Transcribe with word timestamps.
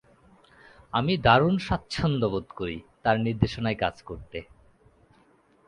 আমি 0.93 1.13
দারুণ 1.17 1.55
স্বাচ্ছন্দ্যবোধ 1.57 2.45
করি 2.55 2.77
তার 3.03 3.17
নির্দেশনায় 3.19 3.77
কাজ 3.77 3.95
করতে। 4.01 4.39